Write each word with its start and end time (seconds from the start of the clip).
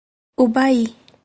Ubaí 0.43 0.85